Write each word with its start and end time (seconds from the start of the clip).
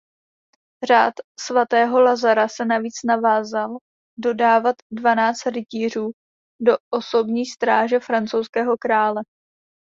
Řád 0.85 1.13
svatého 1.39 2.01
Lazara 2.01 2.47
se 2.47 2.65
navíc 2.65 2.93
zavázal 3.05 3.77
dodávat 4.19 4.75
dvanáct 4.91 5.45
rytířů 5.47 6.11
do 6.61 6.77
osobní 6.89 7.45
stráže 7.45 7.99
francouzského 7.99 8.77
krále. 8.77 9.21